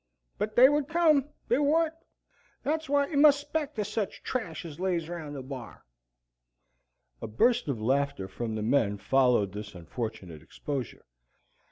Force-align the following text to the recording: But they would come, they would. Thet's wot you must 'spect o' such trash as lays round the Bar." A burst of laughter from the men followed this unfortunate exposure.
But 0.39 0.55
they 0.55 0.67
would 0.67 0.87
come, 0.87 1.29
they 1.47 1.59
would. 1.59 1.91
Thet's 2.63 2.89
wot 2.89 3.11
you 3.11 3.17
must 3.17 3.39
'spect 3.39 3.77
o' 3.77 3.83
such 3.83 4.23
trash 4.23 4.65
as 4.65 4.79
lays 4.79 5.07
round 5.07 5.35
the 5.35 5.43
Bar." 5.43 5.85
A 7.21 7.27
burst 7.27 7.67
of 7.67 7.79
laughter 7.79 8.27
from 8.27 8.55
the 8.55 8.63
men 8.63 8.97
followed 8.97 9.51
this 9.53 9.75
unfortunate 9.75 10.41
exposure. 10.41 11.05